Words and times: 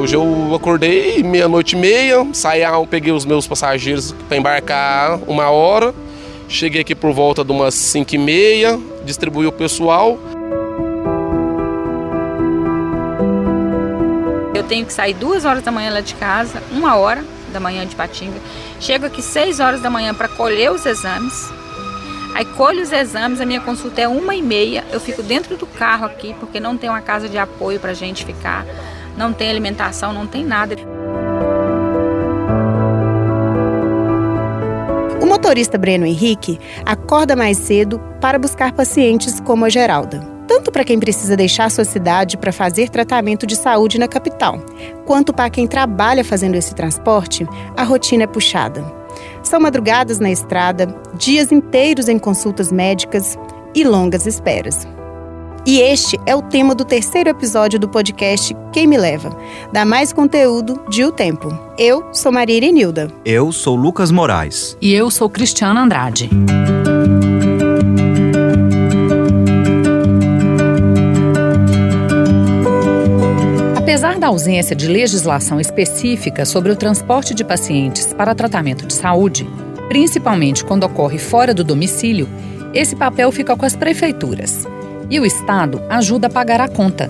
Hoje 0.00 0.16
eu 0.16 0.54
acordei 0.54 1.22
meia-noite 1.22 1.76
e 1.76 1.78
meia, 1.78 2.26
saí, 2.32 2.62
peguei 2.88 3.12
os 3.12 3.26
meus 3.26 3.46
passageiros 3.46 4.12
para 4.26 4.38
embarcar 4.38 5.20
uma 5.28 5.50
hora, 5.50 5.94
cheguei 6.48 6.80
aqui 6.80 6.94
por 6.94 7.12
volta 7.12 7.44
de 7.44 7.52
umas 7.52 7.74
5 7.74 8.14
e 8.14 8.16
meia, 8.16 8.80
distribuí 9.04 9.46
o 9.46 9.52
pessoal. 9.52 10.18
Eu 14.54 14.62
tenho 14.62 14.86
que 14.86 14.92
sair 14.94 15.12
duas 15.12 15.44
horas 15.44 15.62
da 15.62 15.70
manhã 15.70 15.92
lá 15.92 16.00
de 16.00 16.14
casa, 16.14 16.62
uma 16.72 16.96
hora 16.96 17.22
da 17.52 17.60
manhã 17.60 17.84
de 17.84 17.94
Patinga. 17.94 18.40
Chego 18.80 19.04
aqui 19.04 19.20
seis 19.20 19.60
horas 19.60 19.82
da 19.82 19.90
manhã 19.90 20.14
para 20.14 20.28
colher 20.28 20.72
os 20.72 20.86
exames. 20.86 21.52
Aí 22.34 22.46
colho 22.46 22.82
os 22.82 22.90
exames, 22.90 23.38
a 23.38 23.44
minha 23.44 23.60
consulta 23.60 24.00
é 24.00 24.08
uma 24.08 24.34
e 24.34 24.40
meia. 24.40 24.82
Eu 24.90 24.98
fico 24.98 25.22
dentro 25.22 25.58
do 25.58 25.66
carro 25.66 26.06
aqui 26.06 26.34
porque 26.40 26.58
não 26.58 26.74
tem 26.78 26.88
uma 26.88 27.02
casa 27.02 27.28
de 27.28 27.36
apoio 27.36 27.78
para 27.78 27.92
gente 27.92 28.24
ficar 28.24 28.64
não 29.20 29.34
tem 29.34 29.50
alimentação, 29.50 30.14
não 30.14 30.26
tem 30.26 30.42
nada. 30.42 30.76
O 35.20 35.26
motorista 35.26 35.76
Breno 35.76 36.06
Henrique 36.06 36.58
acorda 36.86 37.36
mais 37.36 37.58
cedo 37.58 38.00
para 38.18 38.38
buscar 38.38 38.72
pacientes 38.72 39.38
como 39.38 39.66
a 39.66 39.68
Geralda. 39.68 40.20
Tanto 40.48 40.72
para 40.72 40.84
quem 40.84 40.98
precisa 40.98 41.36
deixar 41.36 41.70
sua 41.70 41.84
cidade 41.84 42.38
para 42.38 42.50
fazer 42.50 42.88
tratamento 42.88 43.46
de 43.46 43.54
saúde 43.54 43.98
na 43.98 44.08
capital, 44.08 44.58
quanto 45.04 45.34
para 45.34 45.50
quem 45.50 45.66
trabalha 45.66 46.24
fazendo 46.24 46.54
esse 46.54 46.74
transporte, 46.74 47.46
a 47.76 47.84
rotina 47.84 48.24
é 48.24 48.26
puxada. 48.26 48.82
São 49.42 49.60
madrugadas 49.60 50.18
na 50.18 50.30
estrada, 50.30 50.86
dias 51.14 51.52
inteiros 51.52 52.08
em 52.08 52.18
consultas 52.18 52.72
médicas 52.72 53.38
e 53.74 53.84
longas 53.84 54.26
esperas. 54.26 54.88
E 55.66 55.78
este 55.78 56.18
é 56.24 56.34
o 56.34 56.40
tema 56.40 56.74
do 56.74 56.86
terceiro 56.86 57.28
episódio 57.28 57.78
do 57.78 57.86
podcast 57.86 58.56
Quem 58.72 58.86
Me 58.86 58.96
Leva. 58.96 59.36
Dá 59.70 59.84
mais 59.84 60.10
conteúdo 60.10 60.80
de 60.88 61.04
O 61.04 61.12
Tempo. 61.12 61.48
Eu 61.76 62.08
sou 62.14 62.32
Maria 62.32 62.56
Irenilda. 62.56 63.12
Eu 63.26 63.52
sou 63.52 63.76
Lucas 63.76 64.10
Moraes. 64.10 64.74
E 64.80 64.94
eu 64.94 65.10
sou 65.10 65.28
Cristiana 65.28 65.82
Andrade. 65.82 66.30
Apesar 73.76 74.18
da 74.18 74.28
ausência 74.28 74.74
de 74.74 74.88
legislação 74.88 75.60
específica 75.60 76.46
sobre 76.46 76.72
o 76.72 76.76
transporte 76.76 77.34
de 77.34 77.44
pacientes 77.44 78.14
para 78.14 78.34
tratamento 78.34 78.86
de 78.86 78.94
saúde, 78.94 79.46
principalmente 79.88 80.64
quando 80.64 80.84
ocorre 80.84 81.18
fora 81.18 81.52
do 81.52 81.62
domicílio, 81.62 82.26
esse 82.72 82.96
papel 82.96 83.30
fica 83.30 83.54
com 83.54 83.66
as 83.66 83.76
prefeituras 83.76 84.66
e 85.10 85.18
o 85.18 85.26
Estado 85.26 85.82
ajuda 85.90 86.28
a 86.28 86.30
pagar 86.30 86.60
a 86.60 86.68
conta. 86.68 87.08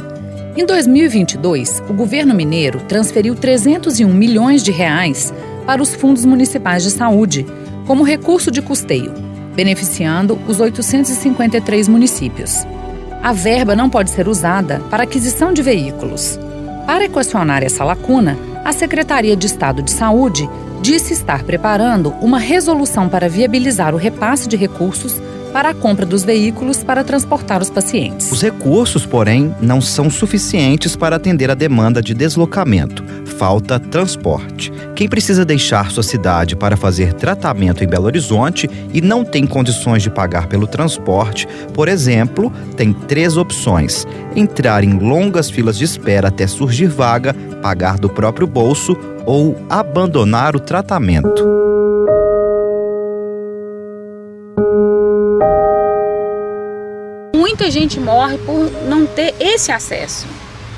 Em 0.56 0.66
2022, 0.66 1.82
o 1.88 1.92
governo 1.92 2.34
mineiro 2.34 2.80
transferiu 2.88 3.34
301 3.34 4.08
milhões 4.12 4.62
de 4.62 4.72
reais 4.72 5.32
para 5.66 5.82
os 5.82 5.94
fundos 5.94 6.24
municipais 6.24 6.82
de 6.82 6.90
saúde, 6.90 7.46
como 7.86 8.02
recurso 8.02 8.50
de 8.50 8.60
custeio, 8.60 9.12
beneficiando 9.54 10.38
os 10.48 10.58
853 10.58 11.86
municípios. 11.86 12.66
A 13.22 13.32
verba 13.32 13.76
não 13.76 13.90
pode 13.90 14.10
ser 14.10 14.26
usada 14.26 14.80
para 14.90 15.02
aquisição 15.02 15.52
de 15.52 15.62
veículos. 15.62 16.38
Para 16.86 17.04
equacionar 17.04 17.62
essa 17.62 17.84
lacuna, 17.84 18.36
a 18.64 18.72
Secretaria 18.72 19.36
de 19.36 19.46
Estado 19.46 19.82
de 19.82 19.90
Saúde 19.90 20.48
disse 20.80 21.12
estar 21.12 21.44
preparando 21.44 22.10
uma 22.20 22.38
resolução 22.38 23.08
para 23.08 23.28
viabilizar 23.28 23.94
o 23.94 23.98
repasse 23.98 24.48
de 24.48 24.56
recursos 24.56 25.20
para 25.52 25.70
a 25.70 25.74
compra 25.74 26.06
dos 26.06 26.24
veículos 26.24 26.82
para 26.82 27.04
transportar 27.04 27.60
os 27.60 27.70
pacientes. 27.70 28.30
Os 28.30 28.42
recursos, 28.42 29.04
porém, 29.04 29.54
não 29.60 29.80
são 29.80 30.08
suficientes 30.08 30.96
para 30.96 31.16
atender 31.16 31.50
a 31.50 31.54
demanda 31.54 32.02
de 32.02 32.14
deslocamento. 32.14 33.04
Falta 33.38 33.78
transporte. 33.78 34.72
Quem 34.94 35.08
precisa 35.08 35.44
deixar 35.44 35.90
sua 35.90 36.02
cidade 36.02 36.54
para 36.54 36.76
fazer 36.76 37.14
tratamento 37.14 37.82
em 37.82 37.86
Belo 37.86 38.06
Horizonte 38.06 38.68
e 38.92 39.00
não 39.00 39.24
tem 39.24 39.46
condições 39.46 40.02
de 40.02 40.10
pagar 40.10 40.46
pelo 40.46 40.66
transporte, 40.66 41.48
por 41.72 41.88
exemplo, 41.88 42.52
tem 42.76 42.92
três 42.92 43.36
opções: 43.36 44.06
entrar 44.36 44.84
em 44.84 44.98
longas 44.98 45.50
filas 45.50 45.78
de 45.78 45.84
espera 45.84 46.28
até 46.28 46.46
surgir 46.46 46.88
vaga, 46.88 47.34
pagar 47.62 47.98
do 47.98 48.08
próprio 48.08 48.46
bolso 48.46 48.96
ou 49.26 49.56
abandonar 49.68 50.54
o 50.54 50.60
tratamento. 50.60 51.69
Muita 57.60 57.70
gente 57.70 58.00
morre 58.00 58.38
por 58.38 58.70
não 58.88 59.04
ter 59.04 59.34
esse 59.38 59.70
acesso, 59.70 60.26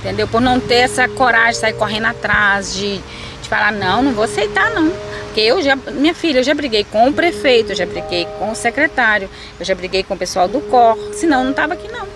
entendeu? 0.00 0.26
Por 0.26 0.41
não 0.41 0.59
ter 0.59 0.78
essa 0.78 1.06
coragem 1.06 1.53
de 1.53 1.59
sair 1.59 1.75
correndo 1.75 2.06
atrás, 2.06 2.75
de, 2.75 2.97
de 3.41 3.48
falar, 3.48 3.70
não, 3.70 4.03
não 4.03 4.12
vou 4.12 4.25
aceitar 4.25 4.69
não. 4.70 4.91
Porque 5.26 5.41
eu 5.41 5.62
já, 5.62 5.76
minha 5.76 6.12
filha, 6.12 6.41
eu 6.41 6.43
já 6.43 6.53
briguei 6.53 6.82
com 6.82 7.09
o 7.09 7.12
prefeito, 7.12 7.70
eu 7.70 7.76
já 7.76 7.87
briguei 7.87 8.26
com 8.37 8.50
o 8.50 8.54
secretário, 8.56 9.31
eu 9.60 9.65
já 9.65 9.76
briguei 9.76 10.03
com 10.03 10.15
o 10.15 10.16
pessoal 10.16 10.48
do 10.48 10.60
COR, 10.62 10.98
senão 11.12 11.44
não 11.44 11.53
estava 11.53 11.75
aqui 11.75 11.87
não. 11.87 12.09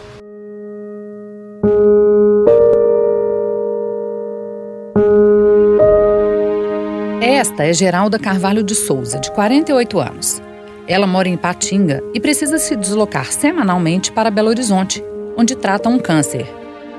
Esta 7.22 7.66
é 7.66 7.72
Geralda 7.72 8.18
Carvalho 8.18 8.64
de 8.64 8.74
Souza, 8.74 9.20
de 9.20 9.30
48 9.30 10.00
anos. 10.00 10.42
Ela 10.88 11.06
mora 11.06 11.28
em 11.28 11.36
Patinga 11.36 12.02
e 12.14 12.20
precisa 12.20 12.58
se 12.58 12.76
deslocar 12.76 13.32
semanalmente 13.32 14.12
para 14.12 14.30
Belo 14.30 14.48
Horizonte, 14.48 15.02
onde 15.36 15.56
trata 15.56 15.88
um 15.88 15.98
câncer, 15.98 16.46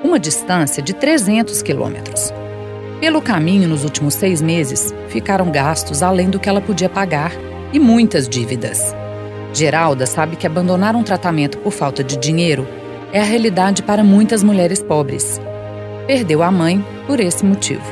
uma 0.03 0.19
distância 0.19 0.83
de 0.83 0.93
300 0.93 1.61
quilômetros. 1.61 2.33
Pelo 2.99 3.21
caminho, 3.21 3.69
nos 3.69 3.83
últimos 3.83 4.15
seis 4.15 4.41
meses, 4.41 4.93
ficaram 5.07 5.51
gastos 5.51 6.03
além 6.03 6.29
do 6.29 6.39
que 6.39 6.49
ela 6.49 6.59
podia 6.59 6.89
pagar 6.89 7.31
e 7.71 7.79
muitas 7.79 8.27
dívidas. 8.27 8.93
Geralda 9.53 10.05
sabe 10.05 10.35
que 10.35 10.45
abandonar 10.45 10.95
um 10.95 11.03
tratamento 11.03 11.57
por 11.59 11.71
falta 11.71 12.03
de 12.03 12.17
dinheiro 12.17 12.67
é 13.13 13.21
a 13.21 13.23
realidade 13.23 13.83
para 13.83 14.03
muitas 14.03 14.43
mulheres 14.43 14.83
pobres. 14.83 15.39
Perdeu 16.05 16.43
a 16.43 16.51
mãe 16.51 16.83
por 17.05 17.19
esse 17.19 17.45
motivo. 17.45 17.83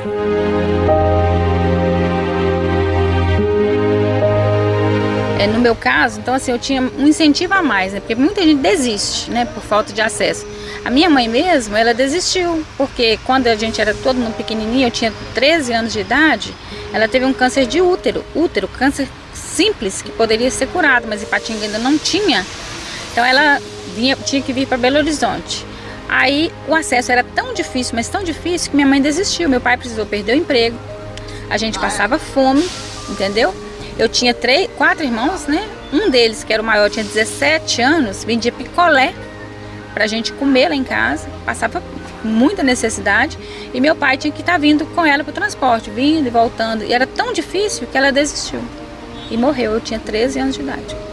No 5.56 5.62
meu 5.62 5.74
caso, 5.74 6.20
então 6.20 6.34
assim, 6.34 6.52
eu 6.52 6.58
tinha 6.58 6.82
um 6.82 7.06
incentivo 7.06 7.54
a 7.54 7.62
mais, 7.62 7.94
né? 7.94 8.00
Porque 8.00 8.14
muita 8.14 8.42
gente 8.42 8.60
desiste, 8.60 9.30
né? 9.30 9.46
Por 9.46 9.62
falta 9.62 9.90
de 9.90 10.02
acesso. 10.02 10.46
A 10.84 10.90
minha 10.90 11.08
mãe 11.08 11.26
mesmo, 11.26 11.74
ela 11.74 11.94
desistiu, 11.94 12.62
porque 12.76 13.18
quando 13.24 13.46
a 13.46 13.56
gente 13.56 13.80
era 13.80 13.94
todo 13.94 14.16
mundo 14.16 14.36
pequenininho, 14.36 14.86
eu 14.86 14.90
tinha 14.90 15.12
13 15.34 15.72
anos 15.72 15.92
de 15.94 16.00
idade, 16.00 16.54
ela 16.92 17.08
teve 17.08 17.24
um 17.24 17.32
câncer 17.32 17.66
de 17.66 17.80
útero. 17.80 18.22
Útero, 18.34 18.68
câncer 18.68 19.08
simples, 19.32 20.02
que 20.02 20.12
poderia 20.12 20.50
ser 20.50 20.68
curado, 20.68 21.06
mas 21.08 21.22
Ipatinga 21.22 21.64
ainda 21.64 21.78
não 21.78 21.98
tinha. 21.98 22.44
Então 23.10 23.24
ela 23.24 23.58
vinha, 23.94 24.14
tinha 24.14 24.42
que 24.42 24.52
vir 24.52 24.66
para 24.66 24.76
Belo 24.76 24.98
Horizonte. 24.98 25.64
Aí 26.06 26.52
o 26.68 26.74
acesso 26.74 27.10
era 27.10 27.24
tão 27.24 27.54
difícil, 27.54 27.94
mas 27.96 28.08
tão 28.08 28.22
difícil, 28.22 28.70
que 28.70 28.76
minha 28.76 28.86
mãe 28.86 29.00
desistiu. 29.00 29.48
Meu 29.48 29.60
pai 29.60 29.78
precisou 29.78 30.04
perder 30.04 30.34
o 30.34 30.36
emprego. 30.36 30.78
A 31.48 31.56
gente 31.56 31.78
passava 31.78 32.18
fome, 32.18 32.68
entendeu? 33.08 33.54
Eu 33.98 34.08
tinha 34.08 34.34
três, 34.34 34.68
quatro 34.76 35.04
irmãos, 35.04 35.46
né? 35.46 35.68
Um 35.92 36.10
deles, 36.10 36.44
que 36.44 36.52
era 36.52 36.62
o 36.62 36.66
maior, 36.66 36.90
tinha 36.90 37.04
17 37.04 37.80
anos, 37.80 38.24
vendia 38.24 38.52
picolé 38.52 39.14
pra 39.94 40.06
gente 40.06 40.32
comer 40.32 40.68
lá 40.68 40.74
em 40.74 40.84
casa, 40.84 41.26
passava 41.46 41.82
muita 42.22 42.62
necessidade 42.62 43.38
e 43.72 43.80
meu 43.80 43.96
pai 43.96 44.18
tinha 44.18 44.32
que 44.32 44.40
estar 44.40 44.52
tá 44.52 44.58
vindo 44.58 44.84
com 44.86 45.06
ela 45.06 45.24
para 45.24 45.30
o 45.30 45.34
transporte, 45.34 45.88
vindo 45.88 46.26
e 46.26 46.30
voltando. 46.30 46.84
E 46.84 46.92
era 46.92 47.06
tão 47.06 47.32
difícil 47.32 47.86
que 47.86 47.96
ela 47.96 48.12
desistiu 48.12 48.60
e 49.30 49.36
morreu. 49.36 49.72
Eu 49.72 49.80
tinha 49.80 49.98
13 49.98 50.40
anos 50.40 50.54
de 50.56 50.60
idade. 50.60 51.05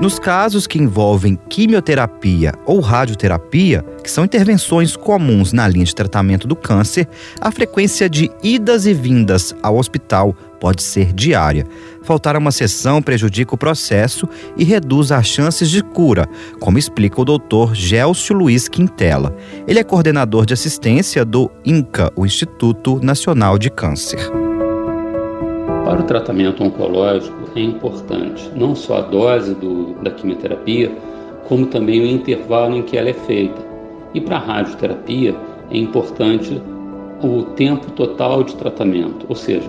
Nos 0.00 0.18
casos 0.18 0.66
que 0.66 0.78
envolvem 0.78 1.38
quimioterapia 1.50 2.54
ou 2.64 2.80
radioterapia, 2.80 3.84
que 4.02 4.10
são 4.10 4.24
intervenções 4.24 4.96
comuns 4.96 5.52
na 5.52 5.68
linha 5.68 5.84
de 5.84 5.94
tratamento 5.94 6.48
do 6.48 6.56
câncer, 6.56 7.06
a 7.38 7.50
frequência 7.50 8.08
de 8.08 8.30
idas 8.42 8.86
e 8.86 8.94
vindas 8.94 9.54
ao 9.62 9.76
hospital 9.76 10.34
pode 10.58 10.82
ser 10.82 11.12
diária. 11.12 11.66
Faltar 12.02 12.34
uma 12.34 12.50
sessão 12.50 13.02
prejudica 13.02 13.54
o 13.54 13.58
processo 13.58 14.26
e 14.56 14.64
reduz 14.64 15.12
as 15.12 15.26
chances 15.26 15.68
de 15.68 15.82
cura, 15.82 16.26
como 16.58 16.78
explica 16.78 17.20
o 17.20 17.24
doutor 17.24 17.74
Gelcio 17.74 18.34
Luiz 18.34 18.68
Quintela. 18.68 19.36
Ele 19.68 19.80
é 19.80 19.84
coordenador 19.84 20.46
de 20.46 20.54
assistência 20.54 21.26
do 21.26 21.50
INCA, 21.62 22.10
o 22.16 22.24
Instituto 22.24 22.98
Nacional 23.02 23.58
de 23.58 23.68
Câncer. 23.68 24.39
Para 25.90 26.02
o 26.02 26.04
tratamento 26.04 26.62
oncológico 26.62 27.50
é 27.56 27.60
importante 27.60 28.48
não 28.54 28.76
só 28.76 28.98
a 28.98 29.00
dose 29.00 29.56
do, 29.56 29.94
da 29.94 30.12
quimioterapia, 30.12 30.88
como 31.48 31.66
também 31.66 32.00
o 32.00 32.06
intervalo 32.06 32.76
em 32.76 32.82
que 32.82 32.96
ela 32.96 33.10
é 33.10 33.12
feita. 33.12 33.60
E 34.14 34.20
para 34.20 34.36
a 34.36 34.38
radioterapia 34.38 35.34
é 35.68 35.76
importante 35.76 36.62
o 37.24 37.42
tempo 37.56 37.90
total 37.90 38.44
de 38.44 38.54
tratamento, 38.54 39.26
ou 39.28 39.34
seja, 39.34 39.68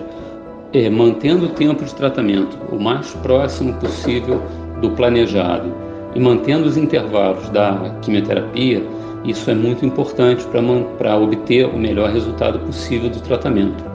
é, 0.72 0.88
mantendo 0.88 1.46
o 1.46 1.48
tempo 1.48 1.84
de 1.84 1.92
tratamento 1.92 2.56
o 2.70 2.80
mais 2.80 3.12
próximo 3.14 3.74
possível 3.80 4.40
do 4.80 4.90
planejado 4.90 5.74
e 6.14 6.20
mantendo 6.20 6.68
os 6.68 6.76
intervalos 6.76 7.48
da 7.48 7.96
quimioterapia, 8.00 8.80
Isso 9.24 9.50
é 9.50 9.54
muito 9.54 9.84
importante 9.84 10.44
para 10.98 11.16
obter 11.16 11.66
o 11.66 11.78
melhor 11.78 12.10
resultado 12.10 12.60
possível 12.60 13.10
do 13.10 13.20
tratamento. 13.20 13.91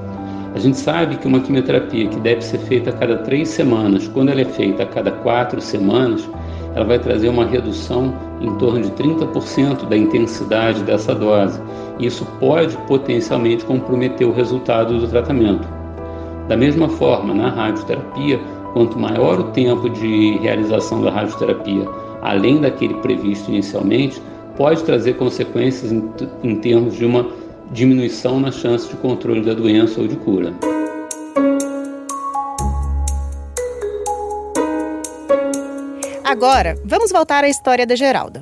A 0.56 0.60
gente 0.60 0.78
sabe 0.78 1.18
que 1.18 1.28
uma 1.28 1.40
quimioterapia 1.40 2.08
que 2.08 2.20
deve 2.20 2.42
ser 2.42 2.58
feita 2.60 2.90
a 2.90 2.94
cada 2.94 3.18
três 3.18 3.50
semanas, 3.50 4.08
quando 4.08 4.30
ela 4.30 4.42
é 4.42 4.46
feita 4.46 4.84
a 4.84 4.86
cada 4.86 5.12
quatro 5.12 5.62
semanas, 5.62 6.28
ela 6.74 6.86
vai 6.86 7.00
trazer 7.00 7.30
uma 7.30 7.46
redução 7.46 8.14
em 8.40 8.54
torno 8.56 8.82
de 8.82 8.92
30% 8.92 9.88
da 9.88 9.98
intensidade 9.98 10.84
dessa 10.84 11.14
dose. 11.14 11.60
Isso 12.00 12.26
pode 12.40 12.78
potencialmente 12.88 13.66
comprometer 13.66 14.28
o 14.28 14.32
resultado 14.32 15.00
do 15.00 15.08
tratamento. 15.08 15.68
Da 16.48 16.56
mesma 16.56 16.88
forma, 16.88 17.34
na 17.34 17.50
radioterapia, 17.50 18.40
quanto 18.74 18.98
maior 18.98 19.40
o 19.40 19.44
tempo 19.46 19.90
de 19.90 20.38
realização 20.38 21.02
da 21.02 21.12
radioterapia, 21.12 21.88
além 22.22 22.62
daquele 22.62 22.94
previsto 22.96 23.50
inicialmente, 23.50 24.22
pode 24.56 24.84
trazer 24.84 25.14
consequências 25.16 25.92
em, 25.92 26.04
em 26.44 26.56
termos 26.58 26.96
de 26.96 27.06
uma 27.06 27.26
diminuição 27.72 28.40
na 28.40 28.52
chance 28.52 28.88
de 28.88 28.96
controle 28.96 29.42
da 29.42 29.54
doença 29.54 30.00
ou 30.02 30.08
de 30.08 30.16
cura. 30.16 30.54
Agora, 36.24 36.78
vamos 36.84 37.12
voltar 37.12 37.44
à 37.44 37.50
história 37.50 37.86
da 37.86 37.96
Geralda. 37.96 38.42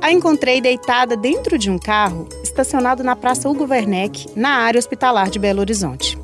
A 0.00 0.12
encontrei 0.12 0.60
deitada 0.60 1.16
dentro 1.16 1.56
de 1.56 1.70
um 1.70 1.78
carro 1.78 2.28
estacionado 2.42 3.02
na 3.02 3.16
Praça 3.16 3.48
Hugo 3.48 3.66
Werneck, 3.66 4.26
na 4.36 4.50
área 4.50 4.78
hospitalar 4.78 5.30
de 5.30 5.38
Belo 5.38 5.60
Horizonte. 5.60 6.18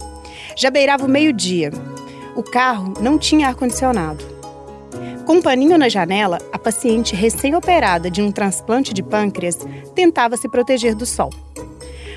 Já 0.56 0.70
beirava 0.70 1.06
o 1.06 1.08
meio-dia. 1.08 1.70
O 2.36 2.42
carro 2.42 2.94
não 3.00 3.18
tinha 3.18 3.48
ar-condicionado. 3.48 4.24
Com 5.24 5.34
um 5.34 5.42
paninho 5.42 5.78
na 5.78 5.88
janela, 5.88 6.38
a 6.52 6.58
paciente 6.58 7.14
recém-operada 7.14 8.10
de 8.10 8.20
um 8.20 8.32
transplante 8.32 8.92
de 8.92 9.02
pâncreas 9.02 9.58
tentava 9.94 10.36
se 10.36 10.48
proteger 10.48 10.94
do 10.94 11.06
sol. 11.06 11.30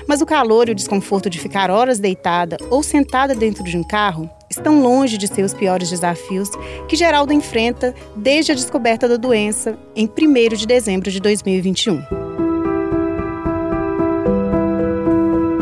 Mas 0.06 0.20
o 0.20 0.26
calor 0.26 0.68
e 0.68 0.72
o 0.72 0.74
desconforto 0.74 1.30
de 1.30 1.40
ficar 1.40 1.70
horas 1.70 1.98
deitada 1.98 2.56
ou 2.70 2.82
sentada 2.82 3.34
dentro 3.34 3.64
de 3.64 3.76
um 3.76 3.82
carro 3.82 4.28
estão 4.50 4.82
longe 4.82 5.16
de 5.16 5.26
ser 5.26 5.42
os 5.42 5.54
piores 5.54 5.90
desafios 5.90 6.50
que 6.88 6.96
Geraldo 6.96 7.32
enfrenta 7.32 7.94
desde 8.14 8.52
a 8.52 8.54
descoberta 8.54 9.08
da 9.08 9.16
doença 9.16 9.78
em 9.96 10.06
1 10.06 10.56
de 10.56 10.66
dezembro 10.66 11.10
de 11.10 11.20
2021. 11.20 12.02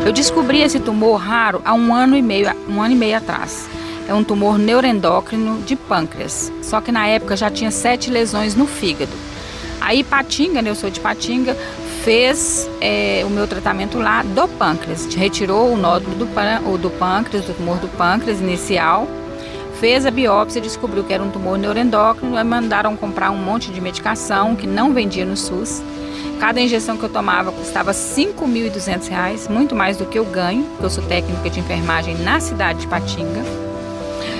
Eu 0.05 0.11
descobri 0.11 0.61
esse 0.61 0.81
tumor 0.81 1.15
raro 1.15 1.61
há 1.63 1.73
um 1.73 1.93
ano 1.93 2.17
e 2.17 2.21
meio, 2.21 2.51
um 2.67 2.81
ano 2.81 2.93
e 2.93 2.97
meio 2.97 3.17
atrás. 3.17 3.69
É 4.05 4.13
um 4.13 4.23
tumor 4.23 4.59
neuroendócrino 4.59 5.61
de 5.61 5.77
pâncreas. 5.77 6.51
Só 6.61 6.81
que 6.81 6.91
na 6.91 7.07
época 7.07 7.37
já 7.37 7.49
tinha 7.49 7.71
sete 7.71 8.11
lesões 8.11 8.53
no 8.53 8.67
fígado. 8.67 9.13
Aí 9.79 10.03
Patinga, 10.03 10.61
né, 10.61 10.69
eu 10.69 10.75
sou 10.75 10.89
de 10.89 10.99
Patinga, 10.99 11.57
fez 12.03 12.69
é, 12.81 13.23
o 13.25 13.29
meu 13.29 13.47
tratamento 13.47 13.97
lá 13.97 14.23
do 14.23 14.47
pâncreas. 14.47 15.05
Retirou 15.15 15.71
o 15.71 15.77
nódulo 15.77 16.15
do, 16.15 16.25
do 16.77 16.89
pâncreas, 16.89 17.45
do 17.45 17.53
tumor 17.53 17.77
do 17.77 17.87
pâncreas 17.87 18.41
inicial, 18.41 19.07
fez 19.79 20.05
a 20.05 20.11
biópsia, 20.11 20.61
descobriu 20.61 21.03
que 21.03 21.13
era 21.13 21.23
um 21.23 21.31
tumor 21.31 21.57
neuroendócrino 21.57 22.37
e 22.37 22.43
mandaram 22.43 22.95
comprar 22.97 23.31
um 23.31 23.37
monte 23.37 23.71
de 23.71 23.79
medicação 23.79 24.55
que 24.55 24.67
não 24.67 24.93
vendia 24.93 25.25
no 25.25 25.37
SUS. 25.37 25.81
Cada 26.39 26.59
injeção 26.59 26.97
que 26.97 27.03
eu 27.03 27.09
tomava 27.09 27.53
custava 27.53 27.91
R$ 27.91 27.97
5.200, 27.97 29.49
muito 29.49 29.73
mais 29.73 29.95
do 29.95 30.05
que 30.05 30.19
eu 30.19 30.25
ganho, 30.25 30.63
porque 30.71 30.85
eu 30.85 30.89
sou 30.89 31.03
técnica 31.05 31.49
de 31.49 31.61
enfermagem 31.61 32.17
na 32.17 32.39
cidade 32.41 32.81
de 32.81 32.87
Patinga. 32.87 33.43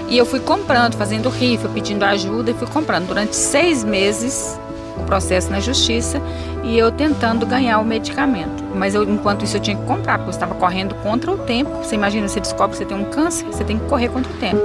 E 0.09 0.17
eu 0.17 0.25
fui 0.25 0.41
comprando, 0.41 0.95
fazendo 0.95 1.29
rifa, 1.29 1.69
pedindo 1.69 2.03
ajuda 2.03 2.51
e 2.51 2.53
fui 2.53 2.67
comprando 2.67 3.07
durante 3.07 3.35
seis 3.35 3.85
meses 3.85 4.59
o 4.97 5.03
processo 5.03 5.51
na 5.51 5.59
justiça 5.59 6.21
e 6.63 6.77
eu 6.77 6.91
tentando 6.91 7.45
ganhar 7.45 7.79
o 7.79 7.85
medicamento. 7.85 8.63
Mas 8.75 8.95
eu, 8.95 9.03
enquanto 9.03 9.43
isso 9.43 9.57
eu 9.57 9.61
tinha 9.61 9.77
que 9.77 9.85
comprar, 9.85 10.17
porque 10.17 10.29
eu 10.29 10.33
estava 10.33 10.55
correndo 10.55 10.95
contra 10.95 11.31
o 11.31 11.37
tempo. 11.37 11.71
Você 11.83 11.95
imagina, 11.95 12.27
você 12.27 12.39
descobre 12.39 12.71
que 12.71 12.77
você 12.77 12.85
tem 12.85 12.97
um 12.97 13.05
câncer, 13.05 13.45
você 13.45 13.63
tem 13.63 13.77
que 13.77 13.85
correr 13.85 14.09
contra 14.09 14.31
o 14.31 14.35
tempo. 14.37 14.61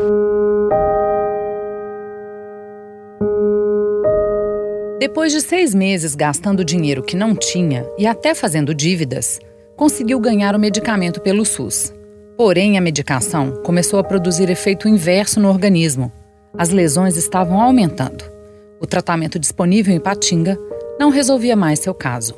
Depois 4.98 5.32
de 5.32 5.40
seis 5.40 5.74
meses 5.74 6.14
gastando 6.14 6.64
dinheiro 6.64 7.02
que 7.02 7.16
não 7.16 7.34
tinha 7.34 7.86
e 7.96 8.06
até 8.06 8.34
fazendo 8.34 8.74
dívidas, 8.74 9.40
conseguiu 9.76 10.18
ganhar 10.18 10.54
o 10.54 10.58
medicamento 10.58 11.20
pelo 11.20 11.44
SUS. 11.44 11.94
Porém, 12.36 12.76
a 12.76 12.80
medicação 12.80 13.62
começou 13.64 13.98
a 13.98 14.04
produzir 14.04 14.50
efeito 14.50 14.88
inverso 14.88 15.40
no 15.40 15.48
organismo. 15.48 16.12
As 16.56 16.70
lesões 16.70 17.16
estavam 17.16 17.60
aumentando. 17.60 18.37
O 18.80 18.86
tratamento 18.86 19.38
disponível 19.38 19.92
em 19.92 19.98
Patinga 19.98 20.56
não 21.00 21.10
resolvia 21.10 21.56
mais 21.56 21.80
seu 21.80 21.92
caso. 21.92 22.34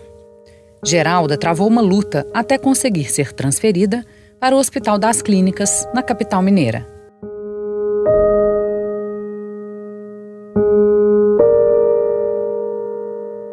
Geralda 0.82 1.36
travou 1.36 1.68
uma 1.68 1.82
luta 1.82 2.26
até 2.32 2.56
conseguir 2.56 3.12
ser 3.12 3.32
transferida 3.32 4.04
para 4.38 4.56
o 4.56 4.58
Hospital 4.58 4.98
das 4.98 5.20
Clínicas, 5.20 5.86
na 5.94 6.02
capital 6.02 6.40
mineira. 6.40 6.86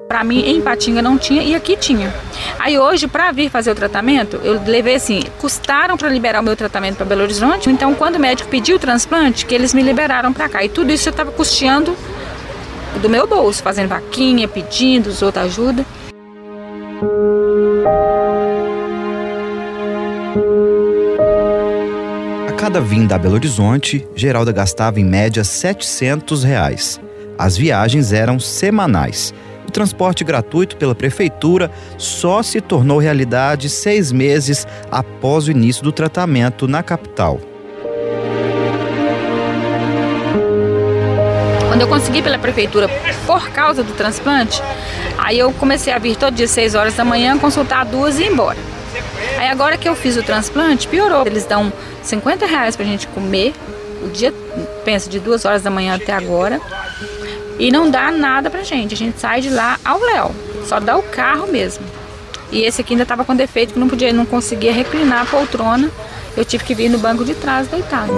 Para 0.08 0.24
mim, 0.24 0.40
em 0.50 0.62
Patinga 0.62 1.02
não 1.02 1.18
tinha 1.18 1.44
e 1.44 1.54
aqui 1.54 1.76
tinha. 1.76 2.12
Aí 2.58 2.80
hoje, 2.80 3.06
para 3.06 3.34
vir 3.34 3.50
fazer 3.50 3.72
o 3.72 3.76
tratamento, 3.76 4.38
eu 4.38 4.62
levei 4.66 4.96
assim, 4.96 5.22
custaram 5.40 5.98
para 5.98 6.08
liberar 6.08 6.40
o 6.40 6.44
meu 6.44 6.56
tratamento 6.56 6.96
para 6.96 7.06
Belo 7.06 7.24
Horizonte. 7.24 7.70
Então, 7.70 7.94
quando 7.94 8.16
o 8.16 8.20
médico 8.20 8.50
pediu 8.50 8.78
o 8.78 8.80
transplante, 8.80 9.46
que 9.46 9.54
eles 9.54 9.74
me 9.74 9.84
liberaram 9.84 10.32
para 10.32 10.48
cá. 10.48 10.64
E 10.64 10.70
tudo 10.70 10.92
isso 10.92 11.10
eu 11.10 11.12
estava 11.12 11.32
custeando 11.34 11.96
do 12.98 13.10
meu 13.10 13.28
bolso, 13.28 13.62
fazendo 13.62 13.90
vaquinha, 13.90 14.48
pedindo 14.48 15.08
os 15.08 15.22
outros 15.22 15.46
ajuda. 15.46 15.86
A 22.48 22.52
cada 22.54 22.82
vinda 22.82 23.16
a 23.16 23.18
Belo 23.18 23.36
Horizonte, 23.36 24.08
Geralda 24.16 24.52
gastava 24.52 25.00
em 25.00 25.06
média 25.06 25.44
700 25.44 26.44
reais. 26.44 27.00
As 27.38 27.56
viagens 27.56 28.12
eram 28.12 28.40
semanais. 28.40 29.34
O 29.68 29.72
transporte 29.72 30.24
gratuito 30.24 30.78
pela 30.78 30.96
prefeitura 30.96 31.70
só 31.98 32.42
se 32.42 32.62
tornou 32.62 32.98
realidade 32.98 33.70
seis 33.70 34.12
meses 34.12 34.66
após 34.90 35.48
o 35.48 35.52
início 35.52 35.84
do 35.84 35.92
tratamento 35.92 36.68
na 36.68 36.82
capital. 36.82 37.40
Quando 41.78 41.84
eu 41.84 41.90
consegui 41.90 42.24
pela 42.24 42.40
prefeitura 42.40 42.90
por 43.28 43.52
causa 43.52 43.84
do 43.84 43.94
transplante, 43.94 44.60
aí 45.16 45.38
eu 45.38 45.54
comecei 45.54 45.94
a 45.94 46.00
vir 46.00 46.16
todo 46.16 46.34
dia 46.34 46.48
6 46.48 46.74
horas 46.74 46.96
da 46.96 47.06
manhã, 47.06 47.38
consultar 47.38 47.86
duas 47.86 48.18
e 48.18 48.24
ir 48.24 48.32
embora. 48.32 48.58
Aí 49.38 49.48
agora 49.48 49.78
que 49.78 49.88
eu 49.88 49.96
fiz 49.96 50.18
o 50.18 50.24
transplante, 50.24 50.88
piorou. 50.88 51.28
Eles 51.28 51.46
dão 51.46 51.72
50 52.02 52.48
reais 52.48 52.76
pra 52.76 52.84
gente 52.84 53.06
comer 53.10 53.54
o 54.04 54.10
dia, 54.10 54.34
pensa, 54.84 55.08
de 55.08 55.20
duas 55.20 55.46
horas 55.46 55.62
da 55.62 55.70
manhã 55.70 55.94
até 55.94 56.14
agora. 56.14 56.60
E 57.60 57.70
não 57.70 57.92
dá 57.92 58.10
nada 58.10 58.50
pra 58.50 58.64
gente. 58.64 58.96
A 58.96 58.98
gente 58.98 59.20
sai 59.20 59.42
de 59.42 59.52
lá 59.52 59.78
ao 59.86 60.00
léu. 60.00 60.32
Só 60.66 60.80
dá 60.80 60.98
o 60.98 61.04
carro 61.04 61.46
mesmo. 61.46 61.86
E 62.52 62.64
esse 62.64 62.82
aqui 62.82 62.96
ainda 62.96 63.06
tava 63.06 63.24
com 63.24 63.36
defeito 63.36 63.74
que 63.74 63.80
não 63.80 63.88
podia, 63.88 64.12
não 64.12 64.26
conseguia 64.26 64.74
reclinar 64.74 65.22
a 65.22 65.26
poltrona. 65.26 65.92
Eu 66.36 66.44
tive 66.44 66.64
que 66.64 66.74
vir 66.74 66.90
no 66.90 66.98
banco 66.98 67.24
de 67.24 67.36
trás 67.36 67.68
deitado. 67.68 68.12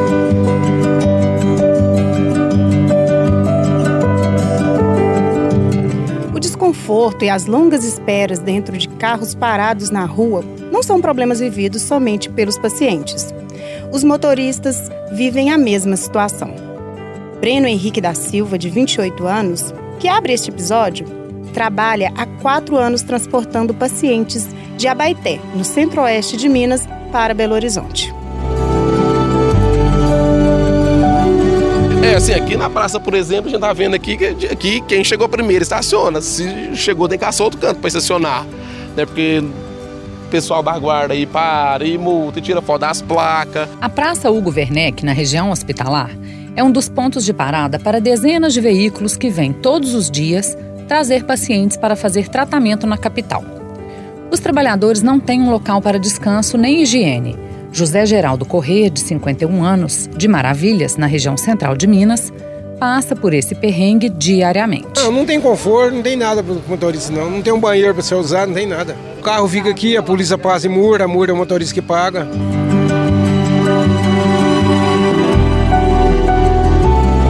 Desconforto 6.69 7.25
e 7.25 7.29
as 7.29 7.45
longas 7.45 7.83
esperas 7.83 8.39
dentro 8.39 8.77
de 8.77 8.87
carros 8.87 9.33
parados 9.33 9.89
na 9.89 10.05
rua 10.05 10.43
não 10.71 10.83
são 10.83 11.01
problemas 11.01 11.39
vividos 11.39 11.81
somente 11.81 12.29
pelos 12.29 12.57
pacientes. 12.57 13.33
Os 13.91 14.03
motoristas 14.03 14.89
vivem 15.11 15.51
a 15.51 15.57
mesma 15.57 15.97
situação. 15.97 16.53
Breno 17.39 17.67
Henrique 17.67 17.99
da 17.99 18.13
Silva, 18.13 18.57
de 18.57 18.69
28 18.69 19.25
anos, 19.25 19.73
que 19.99 20.07
abre 20.07 20.33
este 20.33 20.49
episódio, 20.51 21.07
trabalha 21.53 22.11
há 22.15 22.25
quatro 22.41 22.77
anos 22.77 23.01
transportando 23.01 23.73
pacientes 23.73 24.47
de 24.77 24.87
Abaité, 24.87 25.39
no 25.55 25.63
centro-oeste 25.63 26.37
de 26.37 26.47
Minas, 26.47 26.87
para 27.11 27.33
Belo 27.33 27.55
Horizonte. 27.55 28.13
É, 32.01 32.15
assim, 32.15 32.33
aqui 32.33 32.55
na 32.55 32.69
praça, 32.69 32.97
por 32.97 33.13
exemplo, 33.13 33.47
a 33.47 33.49
gente 33.49 33.59
tá 33.59 33.73
vendo 33.73 33.93
aqui 33.93 34.15
que 34.15 34.47
aqui, 34.47 34.81
quem 34.87 35.03
chegou 35.03 35.27
primeiro 35.27 35.63
estaciona. 35.63 36.21
Se 36.21 36.75
chegou, 36.75 37.09
tem 37.09 37.19
que 37.19 37.25
caçar 37.25 37.43
outro 37.43 37.59
canto 37.59 37.79
para 37.79 37.87
estacionar. 37.89 38.45
Né? 38.95 39.05
Porque 39.05 39.43
o 40.25 40.29
pessoal 40.31 40.63
da 40.63 40.77
guarda 40.79 41.13
aí 41.13 41.25
para 41.25 41.85
e 41.85 41.97
multa 41.97 42.39
e 42.39 42.41
tira 42.41 42.61
foto 42.61 42.81
das 42.81 43.01
placas. 43.01 43.67
A 43.81 43.89
Praça 43.89 44.31
Hugo 44.31 44.49
Werneck, 44.49 45.03
na 45.03 45.11
região 45.11 45.51
hospitalar, 45.51 46.09
é 46.55 46.63
um 46.63 46.71
dos 46.71 46.87
pontos 46.87 47.25
de 47.25 47.33
parada 47.33 47.77
para 47.77 47.99
dezenas 47.99 48.53
de 48.53 48.61
veículos 48.61 49.17
que 49.17 49.29
vêm 49.29 49.51
todos 49.51 49.93
os 49.93 50.09
dias 50.09 50.57
trazer 50.87 51.25
pacientes 51.25 51.75
para 51.75 51.97
fazer 51.97 52.29
tratamento 52.29 52.87
na 52.87 52.97
capital. 52.97 53.43
Os 54.31 54.39
trabalhadores 54.39 55.01
não 55.01 55.19
têm 55.19 55.41
um 55.41 55.51
local 55.51 55.81
para 55.81 55.99
descanso 55.99 56.57
nem 56.57 56.81
higiene 56.81 57.48
José 57.71 58.05
Geraldo 58.05 58.45
Corrêa, 58.45 58.89
de 58.89 58.99
51 58.99 59.63
anos, 59.63 60.09
de 60.15 60.27
Maravilhas, 60.27 60.97
na 60.97 61.05
região 61.05 61.37
central 61.37 61.75
de 61.75 61.85
Minas, 61.87 62.31
passa 62.79 63.15
por 63.15 63.33
esse 63.33 63.53
perrengue 63.53 64.09
diariamente. 64.09 64.87
Não, 64.95 65.11
não 65.11 65.25
tem 65.25 65.39
conforto, 65.39 65.93
não 65.93 66.01
tem 66.01 66.15
nada 66.15 66.41
para 66.41 66.53
o 66.53 66.61
motorista, 66.67 67.11
não. 67.11 67.29
Não 67.29 67.41
tem 67.41 67.53
um 67.53 67.59
banheiro 67.59 67.93
para 67.93 68.03
ser 68.03 68.15
usado, 68.15 68.47
não 68.47 68.55
tem 68.55 68.67
nada. 68.67 68.95
O 69.19 69.21
carro 69.21 69.47
fica 69.47 69.69
aqui, 69.69 69.97
a 69.97 70.03
polícia 70.03 70.37
passa 70.37 70.65
e 70.65 70.69
mura, 70.69 71.03
a 71.03 71.07
mura 71.07 71.31
é 71.31 71.33
o 71.33 71.37
motorista 71.37 71.73
que 71.73 71.81
paga. 71.81 72.27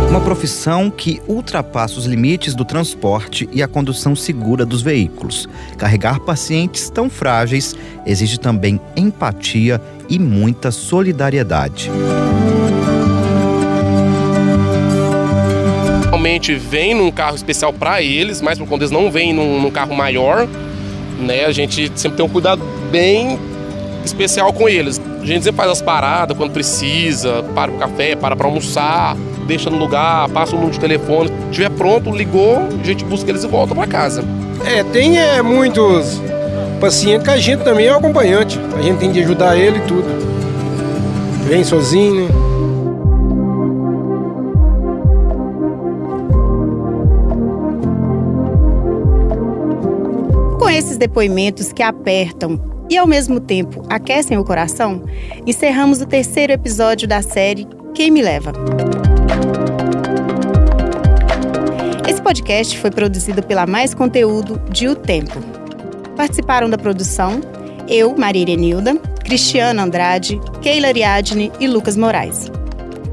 Uma 0.10 0.22
profissão 0.22 0.89
que 0.89 1.22
ultrapassa 1.27 1.98
os 1.98 2.05
limites 2.05 2.53
do 2.53 2.65
transporte 2.65 3.48
e 3.51 3.63
a 3.63 3.67
condução 3.67 4.15
segura 4.15 4.65
dos 4.65 4.81
veículos. 4.81 5.48
Carregar 5.77 6.19
pacientes 6.19 6.89
tão 6.89 7.10
frágeis 7.10 7.75
exige 8.05 8.39
também 8.39 8.79
empatia 8.96 9.81
e 10.10 10.18
muita 10.18 10.72
solidariedade. 10.72 11.92
Realmente 16.06 16.56
vem 16.56 16.94
num 16.94 17.12
carro 17.12 17.36
especial 17.36 17.72
para 17.72 18.01
eles, 18.01 18.42
mas 18.42 18.58
por 18.58 18.68
conta 18.68 18.84
eles 18.84 18.92
não 18.92 19.12
vêm 19.12 19.34
num, 19.34 19.62
num 19.62 19.72
carro 19.72 19.96
maior, 19.96 20.48
né? 21.20 21.46
A 21.46 21.51
gente 21.51 21.92
sempre 21.96 22.18
tem 22.18 22.25
um 22.25 22.30
cuidado 22.30 22.62
bem 22.92 23.39
especial 24.04 24.51
com 24.51 24.68
eles. 24.68 25.00
A 25.22 25.25
gente 25.25 25.44
sempre 25.44 25.58
faz 25.58 25.72
as 25.72 25.82
paradas 25.82 26.36
quando 26.36 26.51
precisa, 26.51 27.44
para 27.54 27.72
o 27.72 27.78
café, 27.78 28.16
para 28.16 28.36
para 28.36 28.48
almoçar, 28.48 29.16
deixa 29.48 29.70
no 29.70 29.78
lugar, 29.78 30.30
passa 30.30 30.54
o 30.54 30.56
número 30.56 30.74
de 30.74 30.80
telefone. 30.80 31.30
Se 31.30 31.36
estiver 31.51 31.70
pronto, 31.72 32.12
ligou, 32.12 32.58
a 32.58 32.86
gente 32.86 33.04
busca 33.04 33.30
eles 33.30 33.44
e 33.44 33.48
volta 33.48 33.75
para 33.75 33.88
casa. 33.88 34.24
É, 34.66 34.84
tem 34.84 35.18
é, 35.18 35.42
muitos 35.42 36.22
pacientes 36.80 37.28
que 37.28 37.34
a 37.34 37.38
gente 37.38 37.64
também 37.64 37.88
é 37.88 37.90
acompanhante. 37.90 38.60
A 38.78 38.82
gente 38.82 39.00
tem 39.00 39.12
de 39.12 39.20
ajudar 39.22 39.58
ele 39.58 39.78
e 39.78 39.82
tudo. 39.82 40.08
Vem 41.48 41.64
sozinho. 41.64 42.30
Com 50.60 50.70
esses 50.70 50.98
depoimentos 50.98 51.74
que 51.74 51.84
apertam 51.84 52.60
e 52.90 52.98
ao 52.98 53.06
mesmo 53.06 53.40
tempo 53.40 53.84
aquecem 53.90 54.38
o 54.38 54.44
coração, 54.44 55.04
encerramos 55.46 56.02
o 56.02 56.06
terceiro 56.06 56.54
episódio 56.54 57.08
da 57.08 57.22
série 57.22 57.68
Quem 57.94 58.10
Me 58.10 58.22
Leva. 58.22 58.54
Esse 62.08 62.22
podcast 62.22 62.78
foi 62.78 62.90
produzido 62.90 63.44
pela 63.44 63.68
Mais 63.68 63.94
Conteúdo 63.94 64.62
de 64.72 64.88
O 64.88 64.96
Tempo. 64.96 65.59
Participaram 66.20 66.70
da 66.70 66.78
produção 66.78 67.40
eu, 67.88 68.14
Maria 68.18 68.42
Irenilda, 68.42 68.98
Cristiana 69.24 69.84
Andrade, 69.84 70.38
Keila 70.62 70.88
Ariadne 70.88 71.50
e 71.62 71.66
Lucas 71.66 71.96
Moraes. 71.96 72.52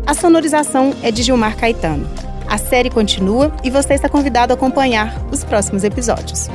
A 0.05 0.13
sonorização 0.13 0.93
é 1.05 1.13
de 1.13 1.23
Gilmar 1.23 1.57
Caetano. 1.57 2.05
A 2.49 2.59
série 2.59 2.91
continua 2.91 3.55
e 3.63 3.71
você 3.71 3.95
está 3.95 4.09
convidado 4.09 4.53
a 4.53 4.57
acompanhar 4.57 5.25
os 5.31 5.45
próximos 5.45 5.85
episódios. 5.85 6.49